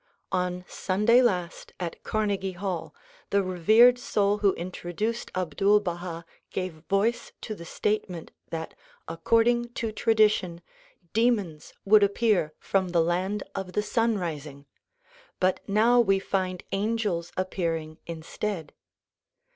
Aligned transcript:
On 0.31 0.65
Sunday 0.67 1.21
last 1.21 1.73
at 1.79 2.01
Carnegie 2.01 2.53
Hall 2.53 2.95
the 3.29 3.43
revered 3.43 3.99
soul 3.99 4.39
who 4.39 4.55
intro 4.55 4.91
duced 4.91 5.29
Abdul 5.35 5.79
Baha 5.79 6.25
gave 6.49 6.73
voice 6.89 7.33
to 7.41 7.53
the 7.53 7.65
statement 7.65 8.31
that 8.49 8.73
according 9.07 9.69
to 9.75 9.91
tradition 9.91 10.63
demons 11.13 11.75
would 11.85 12.01
appear 12.01 12.51
from 12.57 12.89
the 12.89 12.99
land 13.01 13.43
of 13.53 13.73
the 13.73 13.83
sun 13.83 14.17
rising, 14.17 14.65
DISCOURSES 15.39 15.61
DELIVERED 15.67 15.67
IN 15.69 15.75
NE^Y 15.75 15.77
YORK 15.77 15.87
21 15.87 15.99
but 15.99 15.99
now 15.99 15.99
we 16.01 16.17
find 16.19 16.63
angels 16.71 17.31
appearing 17.37 17.99
instead. 18.07 18.73